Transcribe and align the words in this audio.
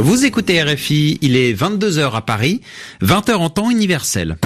Vous 0.00 0.24
écoutez 0.24 0.62
RFI, 0.62 1.18
il 1.22 1.34
est 1.34 1.52
22h 1.52 2.14
à 2.14 2.20
Paris, 2.20 2.60
20h 3.02 3.32
en 3.32 3.50
temps 3.50 3.68
universel. 3.68 4.36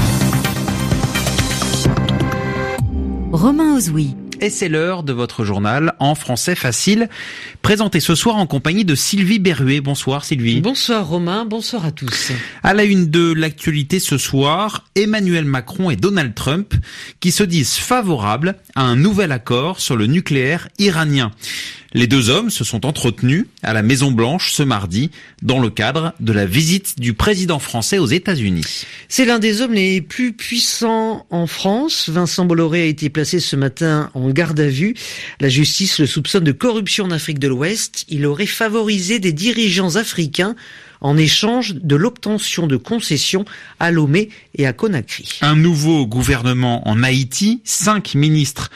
Romain 3.32 3.76
Ozoui. 3.76 4.16
Et 4.40 4.48
c'est 4.48 4.70
l'heure 4.70 5.02
de 5.02 5.12
votre 5.12 5.44
journal 5.44 5.92
en 5.98 6.14
français 6.14 6.54
facile, 6.54 7.10
présenté 7.60 8.00
ce 8.00 8.14
soir 8.14 8.36
en 8.36 8.46
compagnie 8.46 8.86
de 8.86 8.94
Sylvie 8.94 9.38
Berruet. 9.38 9.82
Bonsoir 9.82 10.24
Sylvie. 10.24 10.62
Bonsoir 10.62 11.06
Romain, 11.06 11.44
bonsoir 11.44 11.84
à 11.84 11.92
tous. 11.92 12.32
À 12.62 12.72
la 12.72 12.84
une 12.84 13.10
de 13.10 13.32
l'actualité 13.32 14.00
ce 14.00 14.16
soir, 14.16 14.84
Emmanuel 14.96 15.44
Macron 15.44 15.90
et 15.90 15.96
Donald 15.96 16.34
Trump 16.34 16.74
qui 17.20 17.30
se 17.30 17.44
disent 17.44 17.76
favorables 17.76 18.56
à 18.74 18.82
un 18.82 18.96
nouvel 18.96 19.30
accord 19.30 19.80
sur 19.80 19.96
le 19.96 20.06
nucléaire 20.06 20.68
iranien. 20.78 21.30
Les 21.94 22.06
deux 22.06 22.30
hommes 22.30 22.48
se 22.48 22.64
sont 22.64 22.86
entretenus 22.86 23.44
à 23.62 23.74
la 23.74 23.82
Maison 23.82 24.10
Blanche 24.10 24.52
ce 24.52 24.62
mardi 24.62 25.10
dans 25.42 25.58
le 25.58 25.68
cadre 25.68 26.14
de 26.20 26.32
la 26.32 26.46
visite 26.46 26.98
du 26.98 27.12
président 27.12 27.58
français 27.58 27.98
aux 27.98 28.06
États-Unis. 28.06 28.64
C'est 29.08 29.26
l'un 29.26 29.38
des 29.38 29.60
hommes 29.60 29.74
les 29.74 30.00
plus 30.00 30.32
puissants 30.32 31.26
en 31.28 31.46
France. 31.46 32.08
Vincent 32.08 32.46
Bolloré 32.46 32.82
a 32.82 32.86
été 32.86 33.10
placé 33.10 33.40
ce 33.40 33.56
matin 33.56 34.10
en 34.14 34.30
garde 34.30 34.58
à 34.60 34.68
vue. 34.68 34.94
La 35.38 35.50
justice 35.50 35.98
le 35.98 36.06
soupçonne 36.06 36.44
de 36.44 36.52
corruption 36.52 37.04
en 37.04 37.10
Afrique 37.10 37.38
de 37.38 37.48
l'Ouest. 37.48 38.06
Il 38.08 38.24
aurait 38.24 38.46
favorisé 38.46 39.18
des 39.18 39.32
dirigeants 39.32 39.96
africains 39.96 40.56
en 41.02 41.16
échange 41.18 41.74
de 41.74 41.96
l'obtention 41.96 42.66
de 42.66 42.76
concessions 42.76 43.44
à 43.78 43.90
Lomé 43.90 44.30
et 44.56 44.66
à 44.66 44.72
Conakry. 44.72 45.38
Un 45.42 45.56
nouveau 45.56 46.06
gouvernement 46.06 46.88
en 46.88 47.02
Haïti, 47.02 47.60
cinq 47.64 48.14
ministres 48.14 48.70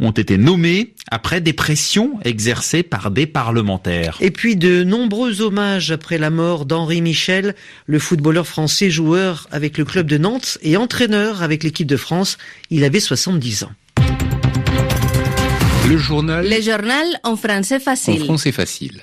ont 0.00 0.12
été 0.12 0.38
nommés 0.38 0.94
après 1.10 1.40
des 1.40 1.52
pressions 1.52 2.18
exercées 2.24 2.82
par 2.82 3.10
des 3.10 3.26
parlementaires. 3.26 4.16
Et 4.20 4.30
puis 4.30 4.56
de 4.56 4.84
nombreux 4.84 5.42
hommages 5.42 5.90
après 5.90 6.18
la 6.18 6.30
mort 6.30 6.64
d'Henri 6.64 7.02
Michel, 7.02 7.54
le 7.86 7.98
footballeur 7.98 8.46
français 8.46 8.90
joueur 8.90 9.48
avec 9.50 9.76
le 9.76 9.84
club 9.84 10.06
de 10.06 10.18
Nantes 10.18 10.58
et 10.62 10.76
entraîneur 10.76 11.42
avec 11.42 11.64
l'équipe 11.64 11.86
de 11.86 11.96
France. 11.96 12.38
Il 12.70 12.84
avait 12.84 13.00
70 13.00 13.64
ans. 13.64 13.72
Le 15.88 15.98
journal. 15.98 16.48
Le 16.48 16.60
journal 16.62 17.06
en 17.24 17.36
français 17.36 17.80
facile. 17.80 18.22
En 18.22 18.24
français 18.24 18.52
facile. 18.52 19.02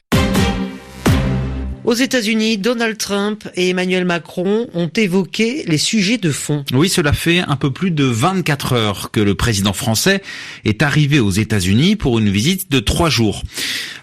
Aux 1.90 1.96
États-Unis, 1.96 2.60
Donald 2.60 3.00
Trump 3.00 3.50
et 3.56 3.70
Emmanuel 3.70 4.06
Macron 4.06 4.68
ont 4.76 4.92
évoqué 4.96 5.64
les 5.66 5.80
sujets 5.80 6.20
de 6.20 6.30
fond. 6.30 6.64
Oui, 6.72 6.88
cela 6.88 7.14
fait 7.14 7.40
un 7.40 7.56
peu 7.56 7.72
plus 7.72 7.90
de 7.90 8.04
24 8.04 8.74
heures 8.74 9.10
que 9.10 9.20
le 9.20 9.34
président 9.34 9.74
français 9.74 10.22
est 10.66 10.84
arrivé 10.84 11.20
aux 11.20 11.32
États-Unis 11.32 11.96
pour 11.96 12.20
une 12.20 12.30
visite 12.30 12.70
de 12.70 12.80
trois 12.80 13.10
jours. 13.10 13.42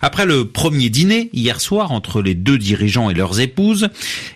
Après 0.02 0.26
le 0.26 0.46
premier 0.46 0.90
dîner 0.90 1.30
hier 1.32 1.60
soir 1.60 1.92
entre 1.92 2.22
les 2.22 2.34
deux 2.34 2.58
dirigeants 2.58 3.08
et 3.08 3.14
leurs 3.14 3.38
épouses, 3.38 3.88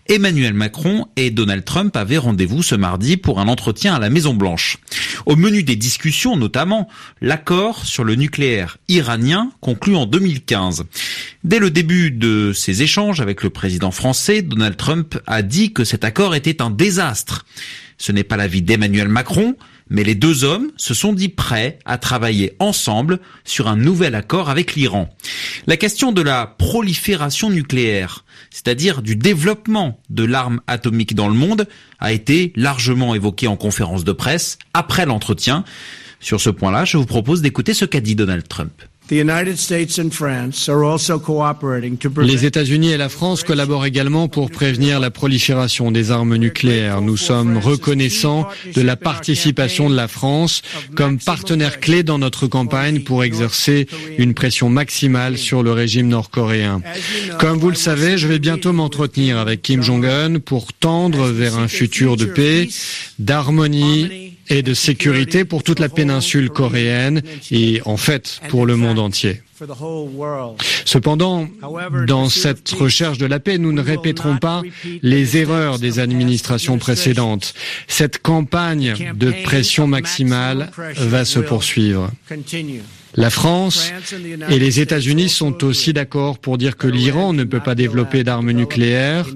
Emmanuel 0.06 0.54
Macron 0.54 1.06
et 1.16 1.30
Donald 1.30 1.64
Trump 1.64 1.96
avaient 1.96 2.18
rendez-vous 2.18 2.62
ce 2.62 2.76
mardi 2.76 3.16
pour 3.16 3.40
un 3.40 3.48
entretien 3.48 3.94
à 3.94 3.98
la 3.98 4.10
Maison 4.10 4.32
Blanche. 4.32 4.78
Au 5.26 5.36
menu 5.36 5.64
des 5.64 5.76
discussions, 5.76 6.36
notamment 6.36 6.88
l'accord 7.20 7.84
sur 7.84 8.04
le 8.04 8.14
nucléaire 8.14 8.78
iranien 8.88 9.50
conclu 9.60 9.96
en 9.96 10.06
2015. 10.06 10.84
Dès 11.42 11.58
le 11.58 11.70
début 11.70 12.10
de 12.10 12.52
ces 12.54 12.82
échanges 12.82 13.20
avec 13.20 13.39
le 13.42 13.50
président 13.50 13.90
français, 13.90 14.42
Donald 14.42 14.76
Trump 14.76 15.18
a 15.26 15.42
dit 15.42 15.72
que 15.72 15.84
cet 15.84 16.04
accord 16.04 16.34
était 16.34 16.62
un 16.62 16.70
désastre. 16.70 17.46
Ce 17.98 18.12
n'est 18.12 18.24
pas 18.24 18.36
l'avis 18.36 18.62
d'Emmanuel 18.62 19.08
Macron, 19.08 19.56
mais 19.90 20.04
les 20.04 20.14
deux 20.14 20.44
hommes 20.44 20.70
se 20.76 20.94
sont 20.94 21.12
dit 21.12 21.28
prêts 21.28 21.78
à 21.84 21.98
travailler 21.98 22.54
ensemble 22.60 23.18
sur 23.44 23.68
un 23.68 23.76
nouvel 23.76 24.14
accord 24.14 24.48
avec 24.48 24.74
l'Iran. 24.74 25.10
La 25.66 25.76
question 25.76 26.12
de 26.12 26.22
la 26.22 26.46
prolifération 26.46 27.50
nucléaire, 27.50 28.24
c'est-à-dire 28.50 29.02
du 29.02 29.16
développement 29.16 30.00
de 30.08 30.24
l'arme 30.24 30.60
atomique 30.66 31.14
dans 31.14 31.28
le 31.28 31.34
monde, 31.34 31.66
a 31.98 32.12
été 32.12 32.52
largement 32.56 33.14
évoquée 33.14 33.48
en 33.48 33.56
conférence 33.56 34.04
de 34.04 34.12
presse 34.12 34.58
après 34.72 35.06
l'entretien. 35.06 35.64
Sur 36.20 36.40
ce 36.40 36.50
point-là, 36.50 36.84
je 36.84 36.96
vous 36.96 37.06
propose 37.06 37.42
d'écouter 37.42 37.74
ce 37.74 37.84
qu'a 37.84 38.00
dit 38.00 38.14
Donald 38.14 38.46
Trump. 38.46 38.72
Les 39.10 39.18
États-Unis 42.44 42.92
et 42.92 42.96
la 42.96 43.08
France 43.08 43.42
collaborent 43.42 43.86
également 43.86 44.28
pour 44.28 44.50
prévenir 44.50 45.00
la 45.00 45.10
prolifération 45.10 45.90
des 45.90 46.12
armes 46.12 46.36
nucléaires. 46.36 47.00
Nous 47.00 47.16
sommes 47.16 47.58
reconnaissants 47.58 48.46
de 48.74 48.82
la 48.82 48.96
participation 48.96 49.90
de 49.90 49.96
la 49.96 50.06
France 50.06 50.62
comme 50.94 51.18
partenaire 51.18 51.80
clé 51.80 52.04
dans 52.04 52.18
notre 52.18 52.46
campagne 52.46 53.00
pour 53.00 53.24
exercer 53.24 53.88
une 54.18 54.34
pression 54.34 54.68
maximale 54.68 55.38
sur 55.38 55.64
le 55.64 55.72
régime 55.72 56.08
nord-coréen. 56.08 56.82
Comme 57.38 57.58
vous 57.58 57.70
le 57.70 57.76
savez, 57.76 58.16
je 58.16 58.28
vais 58.28 58.38
bientôt 58.38 58.72
m'entretenir 58.72 59.38
avec 59.38 59.62
Kim 59.62 59.82
Jong-un 59.82 60.38
pour 60.38 60.72
tendre 60.72 61.26
vers 61.28 61.58
un 61.58 61.68
futur 61.68 62.16
de 62.16 62.26
paix, 62.26 62.68
d'harmonie 63.18 64.29
et 64.50 64.62
de 64.62 64.74
sécurité 64.74 65.44
pour 65.44 65.62
toute 65.62 65.78
la 65.78 65.88
péninsule 65.88 66.50
coréenne 66.50 67.22
et 67.50 67.80
en 67.86 67.96
fait 67.96 68.40
pour 68.48 68.66
le 68.66 68.76
monde 68.76 68.98
entier. 68.98 69.42
Cependant, 70.84 71.48
dans 72.06 72.28
cette 72.28 72.70
recherche 72.70 73.18
de 73.18 73.26
la 73.26 73.40
paix, 73.40 73.58
nous 73.58 73.72
ne 73.72 73.82
répéterons 73.82 74.38
pas 74.38 74.62
les 75.02 75.36
erreurs 75.36 75.78
des 75.78 75.98
administrations 75.98 76.78
précédentes. 76.78 77.54
Cette 77.86 78.22
campagne 78.22 79.12
de 79.14 79.32
pression 79.44 79.86
maximale 79.86 80.70
va 80.96 81.24
se 81.24 81.40
poursuivre. 81.40 82.10
La 83.16 83.30
France 83.30 83.92
et 84.48 84.58
les 84.58 84.80
États-Unis 84.80 85.28
sont 85.28 85.64
aussi 85.64 85.92
d'accord 85.92 86.38
pour 86.38 86.58
dire 86.58 86.76
que 86.76 86.86
l'Iran 86.86 87.32
ne 87.32 87.44
peut 87.44 87.60
pas 87.60 87.74
développer 87.74 88.22
d'armes 88.22 88.52
nucléaires 88.52 89.26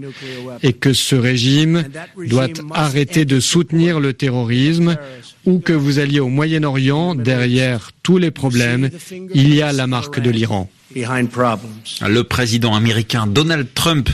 et 0.63 0.73
que 0.73 0.93
ce 0.93 1.17
régime 1.17 1.85
doit 2.29 2.49
arrêter 2.73 3.25
de 3.25 3.41
soutenir 3.41 4.01
le 4.01 4.13
terrorisme 4.13 4.97
ou 5.45 5.59
que 5.59 5.73
vous 5.73 5.99
alliez 5.99 6.21
au 6.21 6.29
Moyen-Orient, 6.29 7.15
derrière 7.15 7.91
tous 8.03 8.19
les 8.19 8.31
problèmes, 8.31 8.91
il 9.35 9.55
y 9.55 9.61
a 9.61 9.73
la 9.73 9.87
marque 9.87 10.21
de 10.21 10.31
l'Iran. 10.31 10.71
Le 10.95 12.23
président 12.23 12.75
américain 12.75 13.27
Donald 13.27 13.67
Trump, 13.75 14.09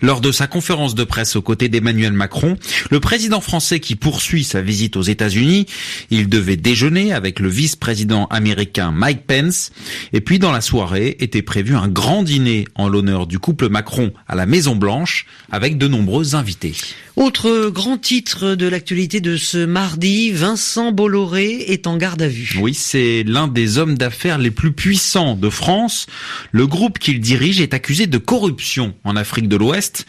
lors 0.00 0.20
de 0.20 0.32
sa 0.32 0.46
conférence 0.46 0.94
de 0.94 1.04
presse 1.04 1.36
aux 1.36 1.42
côtés 1.42 1.68
d'Emmanuel 1.68 2.12
Macron, 2.12 2.56
le 2.90 3.00
président 3.00 3.40
français 3.40 3.80
qui 3.80 3.96
poursuit 3.96 4.44
sa 4.44 4.62
visite 4.62 4.96
aux 4.96 5.02
États-Unis, 5.02 5.66
il 6.10 6.28
devait 6.28 6.56
déjeuner 6.56 7.12
avec 7.12 7.38
le 7.38 7.48
vice-président 7.48 8.26
américain 8.26 8.92
Mike 8.92 9.26
Pence, 9.26 9.72
et 10.12 10.20
puis 10.20 10.38
dans 10.38 10.52
la 10.52 10.60
soirée 10.60 11.16
était 11.20 11.42
prévu 11.42 11.76
un 11.76 11.88
grand 11.88 12.22
dîner 12.22 12.66
en 12.74 12.88
l'honneur 12.88 13.26
du 13.26 13.38
couple 13.38 13.68
Macron 13.68 14.12
à 14.26 14.34
la 14.34 14.46
Maison 14.46 14.74
Blanche, 14.74 15.26
avec 15.50 15.76
de 15.76 15.88
nombreux 15.88 16.34
invités. 16.34 16.74
Autre 17.16 17.70
grand 17.70 17.96
titre 17.96 18.54
de 18.54 18.66
l'actualité 18.68 19.20
de 19.20 19.38
ce 19.38 19.64
mardi, 19.64 20.32
Vincent 20.32 20.92
Bolloré 20.92 21.64
est 21.68 21.86
en 21.86 21.96
garde 21.96 22.20
à 22.20 22.28
vue. 22.28 22.58
Oui, 22.60 22.74
c'est 22.74 23.24
l'un 23.26 23.48
des 23.48 23.78
hommes 23.78 23.96
d'affaires 23.96 24.36
les 24.36 24.50
plus 24.50 24.72
puissants 24.72 25.34
de 25.34 25.48
France. 25.48 26.05
Le 26.52 26.66
groupe 26.66 26.98
qu'il 26.98 27.20
dirige 27.20 27.60
est 27.60 27.74
accusé 27.74 28.06
de 28.06 28.18
corruption 28.18 28.94
en 29.04 29.16
Afrique 29.16 29.48
de 29.48 29.56
l'Ouest 29.56 30.06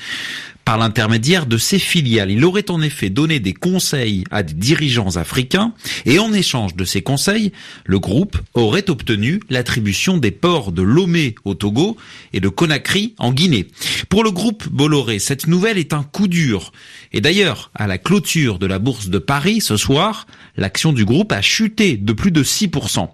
par 0.67 0.77
l'intermédiaire 0.77 1.45
de 1.45 1.57
ses 1.57 1.79
filiales. 1.79 2.29
Il 2.29 2.43
aurait 2.43 2.69
en 2.69 2.81
effet 2.81 3.09
donné 3.09 3.39
des 3.39 3.53
conseils 3.53 4.25
à 4.31 4.43
des 4.43 4.53
dirigeants 4.53 5.15
africains 5.15 5.71
et 6.05 6.19
en 6.19 6.33
échange 6.33 6.75
de 6.75 6.83
ces 6.83 7.01
conseils, 7.01 7.53
le 7.85 7.99
groupe 7.99 8.37
aurait 8.53 8.89
obtenu 8.89 9.39
l'attribution 9.49 10.17
des 10.17 10.31
ports 10.31 10.73
de 10.73 10.81
Lomé 10.81 11.35
au 11.45 11.53
Togo 11.53 11.95
et 12.33 12.41
de 12.41 12.49
Conakry 12.49 13.15
en 13.17 13.31
Guinée. 13.31 13.69
Pour 14.09 14.25
le 14.25 14.31
groupe 14.31 14.67
Bolloré, 14.67 15.19
cette 15.19 15.47
nouvelle 15.47 15.77
est 15.77 15.93
un 15.93 16.03
coup 16.03 16.27
dur. 16.27 16.73
Et 17.13 17.21
d'ailleurs, 17.21 17.71
à 17.73 17.87
la 17.87 17.97
clôture 17.97 18.59
de 18.59 18.67
la 18.67 18.77
bourse 18.77 19.07
de 19.07 19.19
Paris 19.19 19.61
ce 19.61 19.77
soir, 19.77 20.27
l'action 20.57 20.91
du 20.91 21.05
groupe 21.05 21.31
a 21.31 21.41
chuté 21.41 21.95
de 21.95 22.11
plus 22.11 22.31
de 22.31 22.43
6%. 22.43 23.07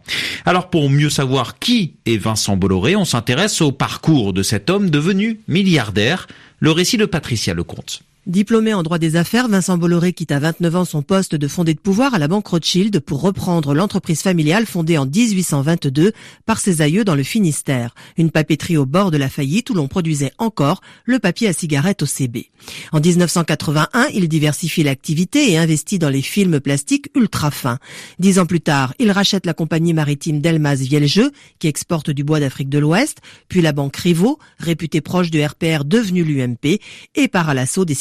Alors 0.48 0.72
pour 0.72 0.90
mieux 0.90 1.12
savoir 1.12 1.60
qui 1.60 1.98
est 2.08 2.18
Vincent 2.18 2.58
Bolloré, 2.58 2.96
on 2.96 3.06
s'intéresse 3.06 3.62
au 3.62 3.72
parcours 3.72 4.34
de 4.34 4.42
cet 4.42 4.72
homme 4.72 4.90
devenu 4.90 5.40
milliardaire 5.48 6.28
le 6.64 6.72
récit 6.72 6.96
de 6.96 7.06
Patricia 7.06 7.54
Lecomte. 7.54 8.04
Diplômé 8.26 8.74
en 8.74 8.84
droit 8.84 9.00
des 9.00 9.18
affaires, 9.18 9.50
Vincent 9.50 9.78
Bolloré 9.78 10.14
quitte 10.14 10.32
à 10.32 10.40
29 10.40 10.76
ans 10.78 10.86
son 10.86 11.02
poste 11.02 11.36
de 11.36 11.48
fondé 11.50 11.74
de 11.74 11.80
pouvoir 11.82 12.14
à 12.14 12.20
la 12.20 12.30
banque 12.30 12.48
Rothschild 12.48 13.02
pour 13.02 13.20
reprendre 13.20 13.74
l'entreprise 13.74 14.22
familiale 14.22 14.66
fondée 14.66 14.98
en 14.98 15.06
1822 15.06 16.14
par 16.46 16.62
ses 16.62 16.82
aïeux 16.82 17.04
dans 17.04 17.16
le 17.16 17.24
Finistère. 17.24 17.94
Une 18.16 18.32
papeterie 18.32 18.78
au 18.78 18.86
bord 18.86 19.12
de 19.12 19.18
la 19.18 19.28
faillite 19.28 19.70
où 19.72 19.74
l'on 19.74 19.90
produisait 19.90 20.32
encore 20.38 20.80
le 21.04 21.20
papier 21.20 21.50
à 21.50 21.54
cigarette 21.54 22.02
au 22.02 22.06
CB. 22.06 22.50
En 22.94 23.02
1981, 23.02 24.08
il 24.14 24.30
diversifie 24.30 24.84
l'activité 24.84 25.52
et 25.52 25.58
investit 25.58 26.00
dans 26.00 26.10
les 26.10 26.22
films 26.22 26.62
plastiques 26.62 27.10
ultra 27.16 27.52
fins. 27.52 27.80
Dix 28.20 28.40
ans 28.40 28.46
plus 28.46 28.62
tard, 28.62 28.94
il 29.00 29.12
rachète 29.12 29.46
la 29.46 29.54
compagnie 29.54 29.94
maritime 29.94 30.40
Delmas 30.40 30.76
Vieljeu 30.76 31.34
qui 31.60 31.68
exporte 31.68 32.10
du 32.10 32.24
bois 32.24 32.40
d'Afrique 32.40 32.70
de 32.70 32.80
l'Ouest, 32.80 33.18
puis 33.50 33.62
la 33.62 33.74
banque 33.74 33.98
Rivaud, 33.98 34.40
réputée 34.60 35.02
proche 35.02 35.30
de 35.30 35.44
RPR 35.44 35.84
devenue 35.84 36.24
l'UMP, 36.24 36.80
et 37.16 37.28
part 37.28 37.50
à 37.50 37.54
l'assaut 37.54 37.84
des 37.84 37.96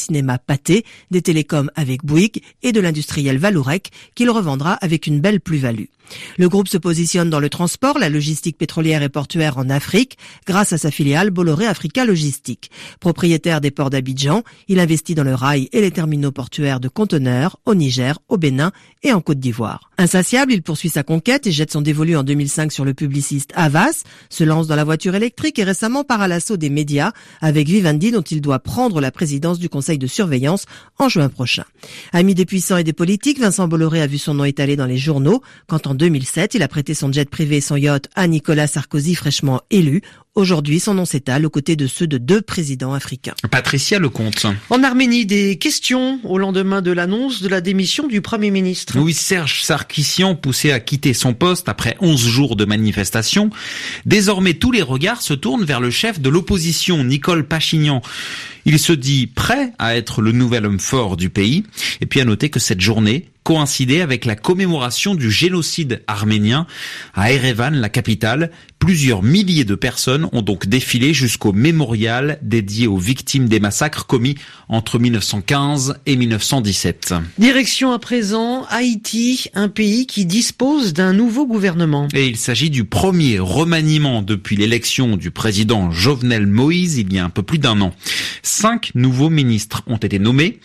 des 1.10 1.22
télécoms 1.22 1.70
avec 1.74 2.04
Bouygues 2.04 2.42
et 2.62 2.72
de 2.72 2.80
l'industriel 2.80 3.38
Valourec 3.38 3.90
qu'il 4.14 4.30
revendra 4.30 4.74
avec 4.74 5.06
une 5.06 5.20
belle 5.20 5.40
plus-value. 5.40 5.86
Le 6.38 6.48
groupe 6.48 6.68
se 6.68 6.78
positionne 6.78 7.30
dans 7.30 7.40
le 7.40 7.48
transport, 7.48 7.98
la 7.98 8.08
logistique 8.08 8.58
pétrolière 8.58 9.02
et 9.02 9.08
portuaire 9.08 9.58
en 9.58 9.70
Afrique 9.70 10.18
grâce 10.46 10.72
à 10.72 10.78
sa 10.78 10.90
filiale 10.90 11.30
Bolloré 11.30 11.66
Africa 11.66 12.04
Logistique. 12.04 12.70
Propriétaire 13.00 13.60
des 13.60 13.70
ports 13.70 13.90
d'Abidjan, 13.90 14.42
il 14.68 14.80
investit 14.80 15.14
dans 15.14 15.24
le 15.24 15.34
rail 15.34 15.68
et 15.72 15.80
les 15.80 15.90
terminaux 15.90 16.32
portuaires 16.32 16.80
de 16.80 16.88
conteneurs 16.88 17.58
au 17.66 17.74
Niger, 17.74 18.18
au 18.28 18.36
Bénin 18.36 18.72
et 19.02 19.12
en 19.12 19.20
Côte 19.20 19.40
d'Ivoire. 19.40 19.90
Insatiable, 19.98 20.52
il 20.52 20.62
poursuit 20.62 20.88
sa 20.88 21.02
conquête 21.02 21.46
et 21.46 21.52
jette 21.52 21.72
son 21.72 21.80
dévolu 21.80 22.16
en 22.16 22.22
2005 22.22 22.72
sur 22.72 22.84
le 22.84 22.94
publiciste 22.94 23.52
Havas, 23.54 24.02
se 24.30 24.44
lance 24.44 24.66
dans 24.66 24.76
la 24.76 24.84
voiture 24.84 25.14
électrique 25.14 25.58
et 25.58 25.64
récemment 25.64 26.04
part 26.04 26.20
à 26.20 26.28
l'assaut 26.28 26.56
des 26.56 26.70
médias 26.70 27.12
avec 27.40 27.68
Vivendi 27.68 28.10
dont 28.10 28.22
il 28.22 28.40
doit 28.40 28.58
prendre 28.58 29.00
la 29.00 29.10
présidence 29.10 29.58
du 29.58 29.68
conseil 29.68 29.98
de 30.02 30.06
surveillance 30.06 30.66
en 30.98 31.08
juin 31.08 31.28
prochain. 31.28 31.64
Ami 32.12 32.34
des 32.34 32.44
puissants 32.44 32.76
et 32.76 32.84
des 32.84 32.92
politiques, 32.92 33.40
Vincent 33.40 33.68
Bolloré 33.68 34.02
a 34.02 34.06
vu 34.06 34.18
son 34.18 34.34
nom 34.34 34.44
étalé 34.44 34.76
dans 34.76 34.86
les 34.86 34.98
journaux 34.98 35.42
quand 35.66 35.86
en 35.86 35.94
2007 35.94 36.54
il 36.54 36.62
a 36.62 36.68
prêté 36.68 36.92
son 36.92 37.10
jet 37.10 37.30
privé 37.30 37.56
et 37.56 37.60
son 37.60 37.76
yacht 37.76 38.08
à 38.14 38.26
Nicolas 38.26 38.66
Sarkozy 38.66 39.14
fraîchement 39.14 39.62
élu 39.70 40.02
Aujourd'hui, 40.34 40.80
son 40.80 40.94
nom 40.94 41.04
s'étale 41.04 41.44
aux 41.44 41.50
côtés 41.50 41.76
de 41.76 41.86
ceux 41.86 42.06
de 42.06 42.16
deux 42.16 42.40
présidents 42.40 42.94
africains. 42.94 43.34
Patricia 43.50 43.98
Lecomte. 43.98 44.46
En 44.70 44.82
Arménie, 44.82 45.26
des 45.26 45.58
questions 45.58 46.20
au 46.24 46.38
lendemain 46.38 46.80
de 46.80 46.90
l'annonce 46.90 47.42
de 47.42 47.48
la 47.48 47.60
démission 47.60 48.08
du 48.08 48.22
Premier 48.22 48.50
ministre. 48.50 48.98
Oui, 48.98 49.12
Serge 49.12 49.62
Sarkissian, 49.62 50.34
poussé 50.34 50.72
à 50.72 50.80
quitter 50.80 51.12
son 51.12 51.34
poste 51.34 51.68
après 51.68 51.98
11 52.00 52.18
jours 52.18 52.56
de 52.56 52.64
manifestation. 52.64 53.50
Désormais, 54.06 54.54
tous 54.54 54.72
les 54.72 54.80
regards 54.80 55.20
se 55.20 55.34
tournent 55.34 55.66
vers 55.66 55.80
le 55.80 55.90
chef 55.90 56.18
de 56.18 56.30
l'opposition, 56.30 57.04
Nicole 57.04 57.46
Pachignan. 57.46 58.00
Il 58.64 58.78
se 58.78 58.94
dit 58.94 59.26
prêt 59.26 59.74
à 59.78 59.96
être 59.96 60.22
le 60.22 60.32
nouvel 60.32 60.64
homme 60.64 60.80
fort 60.80 61.18
du 61.18 61.28
pays. 61.28 61.64
Et 62.00 62.06
puis 62.06 62.22
à 62.22 62.24
noter 62.24 62.48
que 62.48 62.58
cette 62.58 62.80
journée 62.80 63.28
coïncidait 63.42 64.00
avec 64.00 64.24
la 64.24 64.36
commémoration 64.36 65.14
du 65.14 65.30
génocide 65.30 66.02
arménien 66.06 66.66
à 67.14 67.32
Erevan, 67.32 67.74
la 67.74 67.88
capitale. 67.88 68.50
Plusieurs 68.78 69.22
milliers 69.22 69.64
de 69.64 69.76
personnes 69.76 70.28
ont 70.32 70.42
donc 70.42 70.66
défilé 70.66 71.14
jusqu'au 71.14 71.52
mémorial 71.52 72.38
dédié 72.42 72.88
aux 72.88 72.98
victimes 72.98 73.48
des 73.48 73.60
massacres 73.60 74.06
commis 74.06 74.34
entre 74.68 74.98
1915 74.98 76.00
et 76.06 76.16
1917. 76.16 77.14
Direction 77.38 77.92
à 77.92 78.00
présent 78.00 78.64
Haïti, 78.70 79.46
un 79.54 79.68
pays 79.68 80.06
qui 80.06 80.26
dispose 80.26 80.94
d'un 80.94 81.12
nouveau 81.12 81.46
gouvernement. 81.46 82.08
Et 82.12 82.26
il 82.26 82.36
s'agit 82.36 82.70
du 82.70 82.84
premier 82.84 83.38
remaniement 83.38 84.22
depuis 84.22 84.56
l'élection 84.56 85.16
du 85.16 85.30
président 85.30 85.92
Jovenel 85.92 86.48
Moïse 86.48 86.98
il 86.98 87.12
y 87.12 87.20
a 87.20 87.24
un 87.24 87.30
peu 87.30 87.44
plus 87.44 87.58
d'un 87.58 87.80
an. 87.80 87.94
Cinq 88.42 88.90
nouveaux 88.96 89.30
ministres 89.30 89.82
ont 89.86 89.96
été 89.96 90.18
nommés 90.18 90.58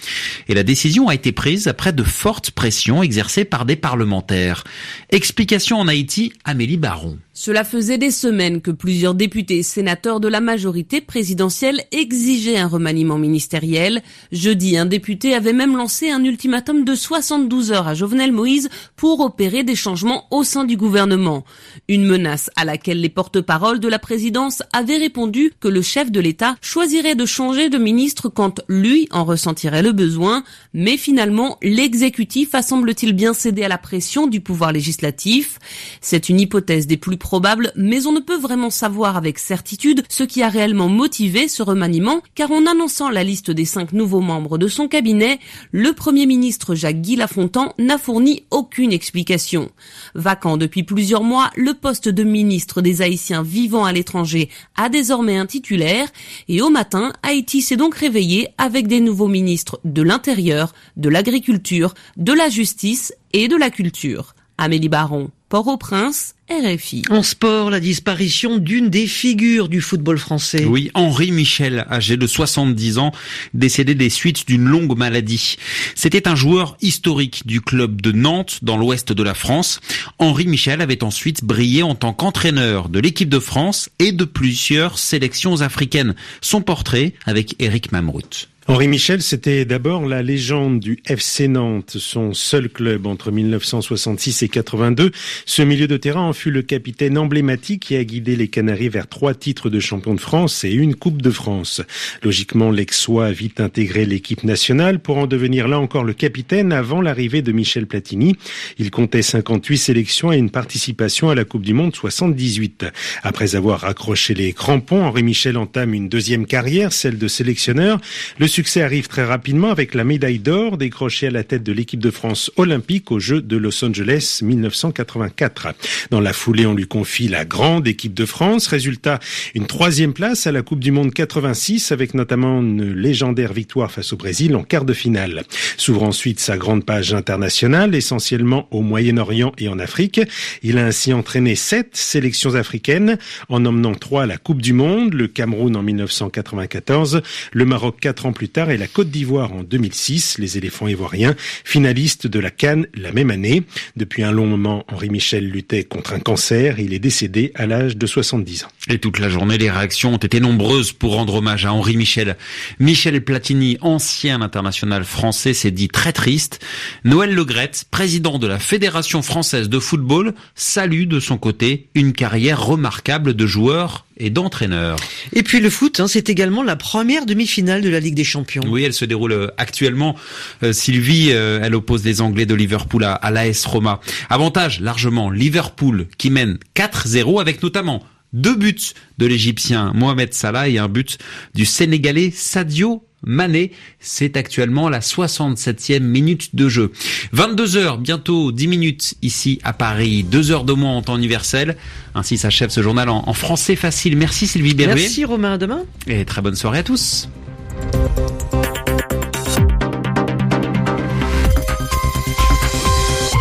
et 0.48 0.56
la 0.56 0.64
décision 0.64 1.08
a 1.08 1.14
été 1.14 1.32
prise 1.32 1.68
après 1.68 1.94
de 1.94 2.04
fortes 2.04 2.50
pressions 2.50 2.67
exercées 3.04 3.46
par 3.46 3.66
des 3.66 3.76
parlementaires. 3.76 4.64
Explication 5.10 5.80
en 5.80 5.88
Haïti, 5.88 6.34
Amélie 6.44 6.78
Baron. 6.78 7.18
Cela 7.40 7.64
faisait 7.64 8.00
des 8.00 8.10
semaines 8.10 8.62
que 8.62 8.72
plusieurs 8.72 9.14
députés 9.14 9.60
et 9.60 9.64
sénateurs 9.64 10.20
de 10.20 10.28
la 10.28 10.42
majorité 10.42 11.02
présidentielle 11.02 11.84
exigeaient 11.92 12.58
un 12.58 12.66
remaniement 12.66 13.20
ministériel. 13.20 14.02
Jeudi, 14.32 14.76
un 14.76 14.88
député 14.88 15.36
avait 15.36 15.54
même 15.54 15.78
lancé 15.78 16.10
un 16.10 16.24
ultimatum 16.24 16.84
de 16.84 16.96
72 16.96 17.72
heures 17.72 17.88
à 17.88 17.94
Jovenel 17.94 18.32
Moïse 18.32 18.70
pour 18.96 19.20
opérer 19.20 19.64
des 19.64 19.76
changements 19.76 20.26
au 20.32 20.44
sein 20.44 20.64
du 20.64 20.78
gouvernement. 20.78 21.46
Une 21.88 22.08
menace 22.08 22.50
à 22.56 22.66
laquelle 22.66 23.02
les 23.02 23.08
porte-paroles 23.08 23.80
de 23.80 23.88
la 23.88 24.00
présidence 24.00 24.64
avaient 24.74 24.98
répondu 24.98 25.52
que 25.60 25.68
le 25.68 25.84
chef 25.84 26.12
de 26.12 26.20
l'État 26.20 26.56
choisirait 26.60 27.14
de 27.14 27.28
changer 27.28 27.70
de 27.70 27.78
ministre 27.78 28.30
quand 28.30 28.62
lui 28.68 29.08
en 29.12 29.26
ressentirait 29.26 29.84
le 29.84 29.92
besoin. 29.92 30.44
Mais 30.74 30.98
finalement, 30.98 31.60
l'exécutif 31.62 32.56
a 32.56 32.64
semble-t-il 32.64 33.14
bien 33.14 33.36
cédé 33.36 33.62
à 33.62 33.68
la 33.68 33.78
pression 33.78 34.26
du 34.26 34.42
pouvoir 34.42 34.72
législatif. 34.72 35.60
C'est 36.02 36.30
une 36.30 36.40
hypothèse 36.40 36.88
des 36.88 36.98
plus 36.98 37.18
probable, 37.28 37.74
mais 37.76 38.08
on 38.08 38.14
ne 38.14 38.22
peut 38.22 38.38
vraiment 38.38 38.70
savoir 38.70 39.18
avec 39.18 39.38
certitude 39.38 40.02
ce 40.08 40.24
qui 40.24 40.44
a 40.44 40.48
réellement 40.48 40.88
motivé 40.88 41.50
ce 41.50 41.62
remaniement, 41.62 42.22
car 42.36 42.52
en 42.52 42.66
annonçant 42.66 43.10
la 43.10 43.26
liste 43.26 43.52
des 43.52 43.66
cinq 43.66 43.92
nouveaux 43.92 44.22
membres 44.22 44.58
de 44.58 44.70
son 44.70 44.88
cabinet, 44.88 45.38
le 45.74 45.92
Premier 45.92 46.26
ministre 46.26 46.74
Jacques 46.74 47.02
Guy 47.02 47.18
Lafontan 47.18 47.74
n'a 47.80 47.98
fourni 47.98 48.46
aucune 48.50 48.94
explication. 48.94 49.70
Vacant 50.16 50.56
depuis 50.56 50.84
plusieurs 50.84 51.24
mois, 51.24 51.52
le 51.58 51.74
poste 51.74 52.08
de 52.08 52.24
ministre 52.24 52.82
des 52.82 53.02
Haïtiens 53.02 53.44
vivant 53.44 53.84
à 53.84 53.92
l'étranger 53.92 54.48
a 54.78 54.88
désormais 54.88 55.36
un 55.36 55.48
titulaire, 55.48 56.08
et 56.48 56.62
au 56.62 56.70
matin, 56.70 57.12
Haïti 57.24 57.62
s'est 57.62 57.76
donc 57.76 57.96
réveillé 57.96 58.48
avec 58.58 58.88
des 58.88 59.02
nouveaux 59.02 59.28
ministres 59.28 59.82
de 59.84 60.02
l'Intérieur, 60.02 60.74
de 60.96 61.10
l'Agriculture, 61.10 61.94
de 62.16 62.32
la 62.32 62.48
Justice 62.48 63.14
et 63.34 63.50
de 63.50 63.58
la 63.58 63.70
Culture. 63.70 64.34
Amélie 64.58 64.88
Baron, 64.90 65.30
Port-au-Prince, 65.50 66.36
RFI. 66.50 67.04
En 67.10 67.24
sport, 67.24 67.70
la 67.70 67.80
disparition 67.80 68.58
d'une 68.58 68.90
des 68.90 69.08
figures 69.08 69.70
du 69.70 69.80
football 69.80 70.18
français. 70.18 70.66
Oui, 70.66 70.92
Henri 70.94 71.32
Michel, 71.32 71.86
âgé 71.90 72.18
de 72.18 72.28
70 72.28 72.98
ans, 72.98 73.14
décédé 73.54 73.96
des 73.96 74.10
suites 74.10 74.46
d'une 74.46 74.66
longue 74.66 74.98
maladie. 74.98 75.56
C'était 75.96 76.28
un 76.28 76.36
joueur 76.36 76.76
historique 76.82 77.48
du 77.48 77.62
club 77.62 78.02
de 78.02 78.12
Nantes, 78.12 78.60
dans 78.62 78.76
l'ouest 78.76 79.14
de 79.14 79.24
la 79.24 79.34
France. 79.34 79.80
Henri 80.20 80.48
Michel 80.48 80.82
avait 80.82 81.02
ensuite 81.02 81.46
brillé 81.46 81.82
en 81.82 81.96
tant 81.96 82.12
qu'entraîneur 82.12 82.90
de 82.90 83.00
l'équipe 83.00 83.30
de 83.30 83.40
France 83.40 83.90
et 84.00 84.12
de 84.12 84.26
plusieurs 84.26 85.00
sélections 85.00 85.62
africaines. 85.62 86.16
Son 86.42 86.62
portrait 86.62 87.14
avec 87.26 87.56
Eric 87.60 87.94
Mamrout. 87.94 88.50
Henri 88.70 88.90
Michel, 88.90 89.22
c'était 89.22 89.64
d'abord 89.64 90.06
la 90.06 90.22
légende 90.22 90.82
du 90.82 91.00
FC 91.08 91.48
Nantes, 91.48 91.96
son 92.00 92.34
seul 92.34 92.68
club 92.68 93.08
entre 93.08 93.32
1966 93.32 94.44
et 94.44 94.50
82. 94.50 95.12
Ce 95.46 95.62
milieu 95.62 95.88
de 95.88 95.96
terrain 95.96 96.24
en 96.24 96.34
fut 96.34 96.52
le 96.52 96.62
capitaine 96.64 97.18
emblématique 97.18 97.84
qui 97.84 97.96
a 97.96 98.04
guidé 98.04 98.36
les 98.36 98.50
Canaries 98.50 98.90
vers 98.90 99.08
trois 99.08 99.34
titres 99.34 99.70
de 99.70 99.80
champion 99.80 100.16
de 100.16 100.20
France 100.20 100.66
et 100.66 100.74
une 100.74 100.96
Coupe 100.96 101.22
de 101.22 101.32
France. 101.32 101.82
Logiquement, 102.24 102.70
l'ex-Sois 102.70 103.28
a 103.28 103.32
vite 103.32 103.62
intégré 103.62 104.06
l'équipe 104.06 104.44
nationale 104.44 105.00
pour 105.00 105.18
en 105.18 105.28
devenir 105.28 105.70
là 105.70 105.80
encore 105.80 106.04
le 106.04 106.14
capitaine 106.14 106.74
avant 106.74 107.00
l'arrivée 107.00 107.42
de 107.42 107.54
Michel 107.54 107.88
Platini. 107.88 108.36
Il 108.80 108.92
comptait 108.92 109.22
58 109.22 109.78
sélections 109.78 110.34
et 110.34 110.38
une 110.38 110.50
participation 110.50 111.30
à 111.30 111.36
la 111.36 111.46
Coupe 111.46 111.64
du 111.64 111.74
Monde 111.74 111.96
78. 111.96 112.86
Après 113.24 113.56
avoir 113.56 113.86
accroché 113.86 114.34
les 114.34 114.52
crampons, 114.52 115.06
Henri 115.06 115.24
Michel 115.24 115.56
entame 115.56 115.94
une 115.94 116.10
deuxième 116.10 116.46
carrière, 116.46 116.92
celle 116.92 117.18
de 117.18 117.30
sélectionneur. 117.30 118.02
Le 118.40 118.57
succès 118.58 118.82
arrive 118.82 119.08
très 119.08 119.24
rapidement 119.24 119.70
avec 119.70 119.94
la 119.94 120.04
médaille 120.04 120.40
d'or 120.40 120.80
décrochée 120.80 121.28
à 121.28 121.30
la 121.30 121.44
tête 121.44 121.62
de 121.62 121.72
l'équipe 121.72 122.00
de 122.00 122.10
France 122.10 122.50
olympique 122.56 123.12
aux 123.12 123.20
Jeux 123.20 123.40
de 123.40 123.56
Los 123.56 123.86
Angeles 123.86 124.40
1984. 124.42 125.76
Dans 126.10 126.22
la 126.22 126.34
foulée, 126.34 126.66
on 126.66 126.74
lui 126.74 126.88
confie 126.88 127.28
la 127.28 127.46
grande 127.46 127.88
équipe 127.88 128.16
de 128.16 128.26
France. 128.26 128.66
Résultat, 128.66 129.20
une 129.54 129.68
troisième 129.68 130.12
place 130.12 130.48
à 130.48 130.52
la 130.52 130.64
Coupe 130.64 130.80
du 130.80 130.90
Monde 130.90 131.14
86 131.14 131.92
avec 131.92 132.16
notamment 132.16 132.60
une 132.60 132.94
légendaire 132.94 133.54
victoire 133.54 133.92
face 133.92 134.12
au 134.12 134.18
Brésil 134.18 134.56
en 134.56 134.64
quart 134.64 134.86
de 134.86 134.94
finale. 134.94 135.44
S'ouvre 135.78 136.02
ensuite 136.02 136.40
sa 136.40 136.58
grande 136.58 136.84
page 136.84 137.14
internationale, 137.14 137.94
essentiellement 137.94 138.68
au 138.72 138.82
Moyen-Orient 138.82 139.52
et 139.60 139.68
en 139.70 139.78
Afrique. 139.78 140.20
Il 140.64 140.80
a 140.80 140.86
ainsi 140.88 141.14
entraîné 141.14 141.54
sept 141.54 141.96
sélections 141.96 142.56
africaines 142.56 143.20
en 143.50 143.64
emmenant 143.66 143.94
trois 143.94 144.24
à 144.24 144.26
la 144.26 144.38
Coupe 144.38 144.64
du 144.64 144.74
Monde, 144.74 145.14
le 145.14 145.28
Cameroun 145.28 145.76
en 145.76 145.84
1994, 145.84 147.22
le 147.52 147.66
Maroc 147.66 147.98
quatre 148.02 148.26
ans 148.26 148.34
plus 148.34 148.47
tard 148.50 148.72
et 148.72 148.78
la 148.78 148.88
Côte 148.88 149.10
d'Ivoire 149.10 149.54
en 149.54 149.64
2006, 149.64 150.38
les 150.38 150.58
éléphants 150.58 150.88
ivoiriens, 150.88 151.36
finalistes 151.64 152.28
de 152.28 152.40
la 152.40 152.52
Cannes 152.52 152.88
la 152.94 153.12
même 153.12 153.32
année. 153.32 153.64
Depuis 153.96 154.24
un 154.24 154.32
long 154.32 154.46
moment, 154.46 154.86
Henri 154.88 155.10
Michel 155.10 155.50
luttait 155.50 155.84
contre 155.84 156.14
un 156.14 156.20
cancer. 156.20 156.80
Il 156.80 156.94
est 156.94 157.00
décédé 157.00 157.52
à 157.56 157.66
l'âge 157.66 157.98
de 157.98 158.08
70 158.08 158.66
ans. 158.66 158.70
Et 158.90 159.00
toute 159.00 159.20
la 159.20 159.30
journée, 159.30 159.58
les 159.58 159.70
réactions 159.70 160.14
ont 160.14 160.18
été 160.18 160.40
nombreuses 160.40 160.94
pour 160.94 161.16
rendre 161.16 161.36
hommage 161.36 161.66
à 161.66 161.74
Henri 161.74 161.98
Michel. 161.98 162.38
Michel 162.80 163.22
Platini, 163.24 163.78
ancien 163.82 164.42
international 164.42 165.04
français, 165.04 165.54
s'est 165.54 165.72
dit 165.72 165.90
très 165.90 166.14
triste. 166.14 166.60
Noël 167.04 167.34
Legrette, 167.34 167.86
président 167.92 168.40
de 168.40 168.48
la 168.48 168.60
Fédération 168.60 169.22
française 169.22 169.68
de 169.68 169.80
football, 169.80 170.34
salue 170.56 171.04
de 171.04 171.20
son 171.20 171.38
côté 171.38 171.88
une 171.96 172.14
carrière 172.14 172.64
remarquable 172.64 173.34
de 173.34 173.46
joueur 173.46 174.06
et 174.18 174.30
d'entraîneur. 174.30 174.98
Et 175.34 175.44
puis 175.44 175.60
le 175.60 175.70
foot, 175.70 176.00
hein, 176.00 176.08
c'est 176.08 176.30
également 176.30 176.64
la 176.64 176.76
première 176.76 177.26
demi-finale 177.26 177.82
de 177.82 177.90
la 177.90 178.00
Ligue 178.00 178.16
des 178.16 178.24
Champions. 178.24 178.64
Oui, 178.68 178.84
elle 178.84 178.94
se 178.94 179.06
déroule 179.06 179.34
euh, 179.34 179.48
actuellement. 179.58 180.16
Euh, 180.64 180.74
Sylvie, 180.74 181.30
euh, 181.32 181.60
elle 181.62 181.76
oppose 181.76 182.04
les 182.04 182.22
Anglais 182.22 182.46
de 182.46 182.56
Liverpool 182.56 183.04
à, 183.04 183.14
à 183.14 183.32
l'AS 183.32 183.66
Roma. 183.66 184.00
Avantage 184.30 184.80
largement 184.80 185.30
Liverpool 185.30 186.08
qui 186.18 186.30
mène 186.30 186.58
4-0 186.76 187.42
avec 187.42 187.62
notamment 187.62 188.04
deux 188.34 188.56
buts 188.56 188.94
de 189.18 189.26
l'Égyptien 189.26 189.92
Mohamed 189.94 190.34
Salah 190.34 190.70
et 190.70 190.78
un 190.78 190.88
but 190.90 191.18
du 191.54 191.66
Sénégalais 191.66 192.32
Sadio 192.32 193.04
Mané. 193.26 193.72
C'est 194.00 194.38
actuellement 194.38 194.90
la 194.90 195.00
67e 195.00 196.00
minute 196.00 196.56
de 196.56 196.70
jeu. 196.70 196.92
22 197.34 197.78
heures, 197.78 197.98
bientôt 197.98 198.52
10 198.52 198.68
minutes 198.68 199.16
ici 199.22 199.60
à 199.64 199.74
Paris. 199.74 200.24
2 200.24 200.52
heures 200.52 200.64
de 200.64 200.74
moins 200.74 200.96
en 200.96 201.02
temps 201.02 201.18
universel. 201.18 201.78
Ainsi 202.16 202.38
s'achève 202.38 202.70
ce 202.70 202.82
journal 202.82 203.10
en, 203.10 203.34
français 203.34 203.76
facile. 203.76 204.18
Merci 204.18 204.48
Sylvie 204.48 204.74
Berruet. 204.74 204.96
Merci 204.96 205.26
Romain, 205.26 205.54
à 205.54 205.58
demain. 205.58 205.84
Et 206.08 206.26
très 206.26 206.42
bonne 206.42 206.56
soirée 206.56 206.80
à 206.80 206.84
tous. 206.84 207.28